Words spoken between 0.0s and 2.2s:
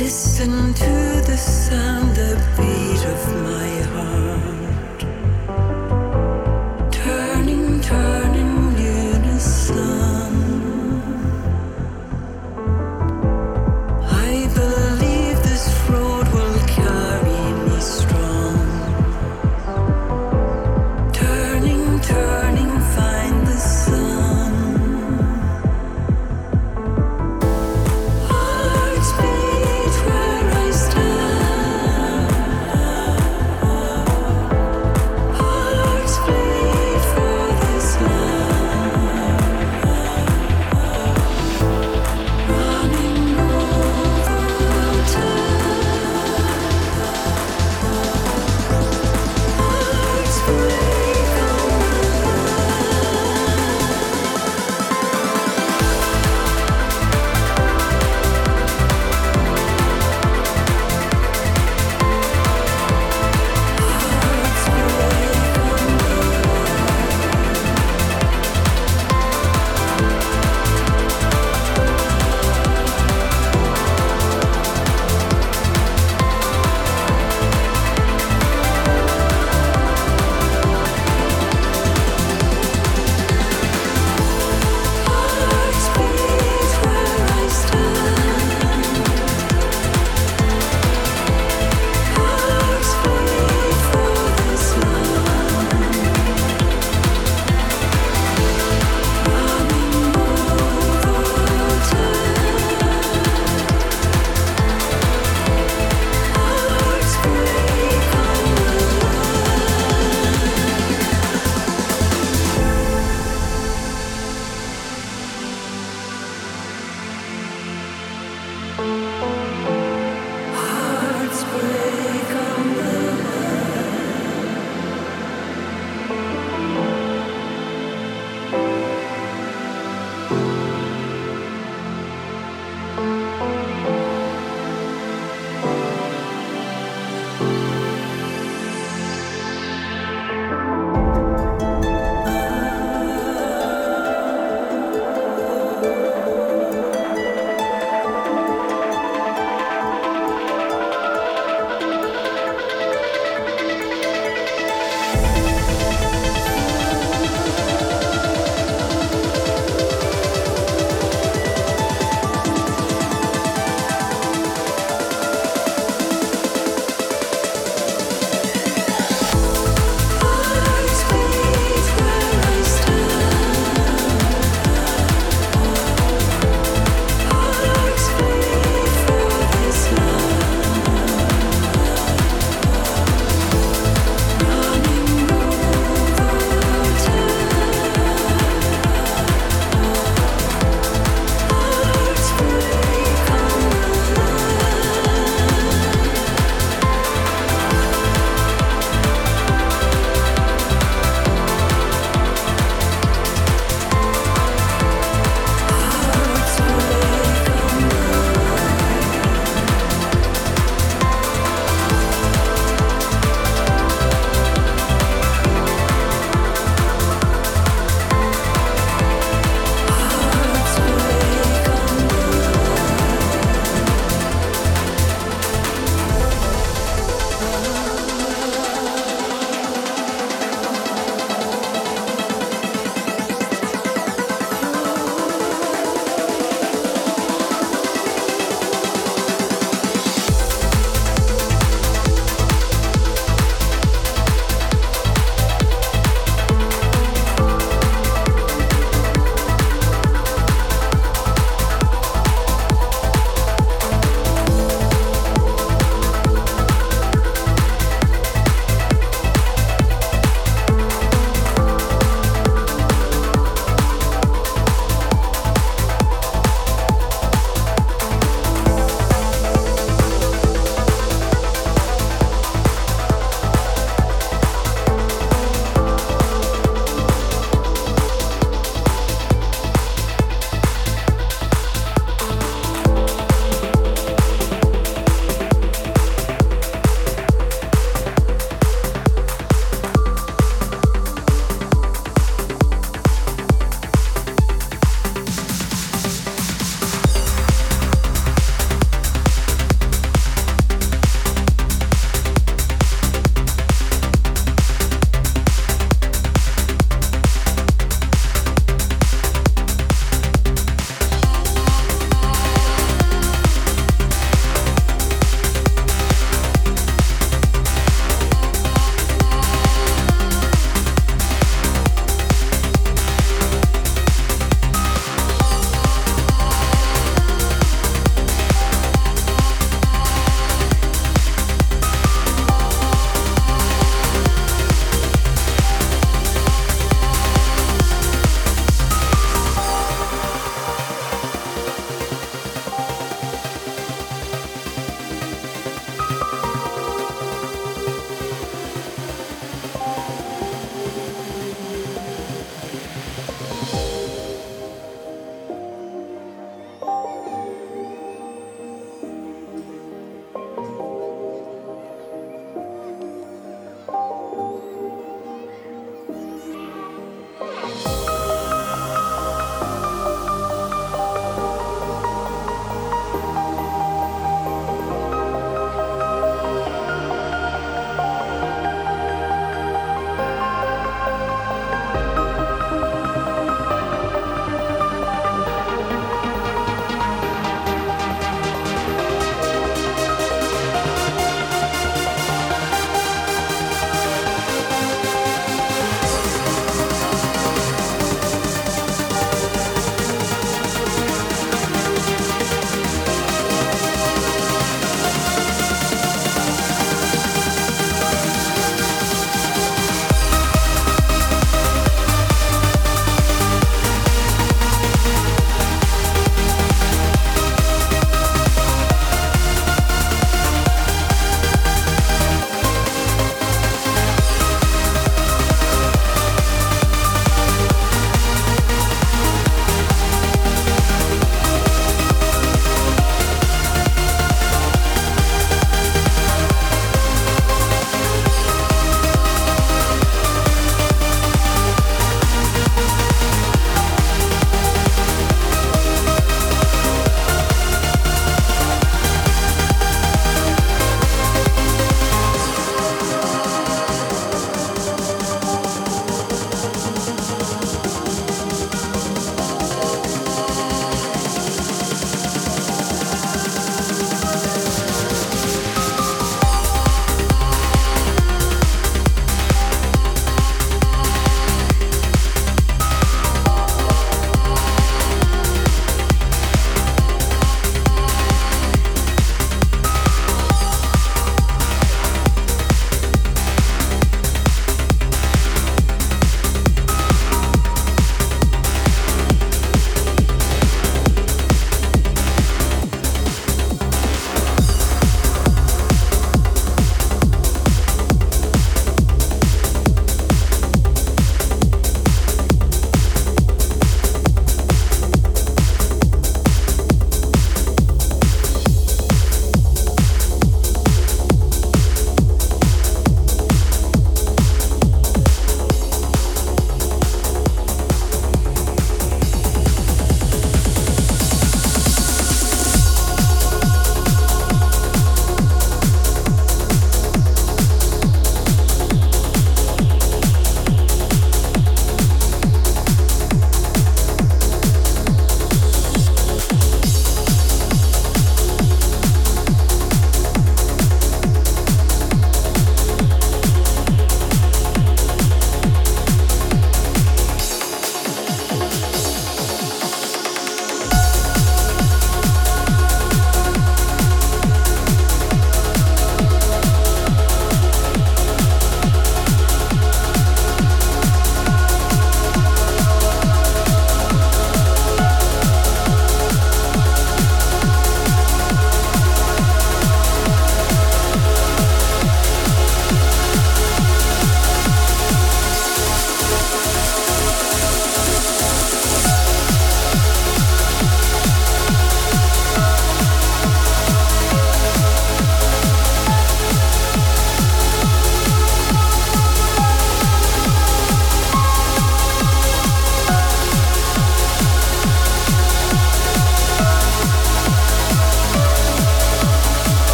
Listen to the sound,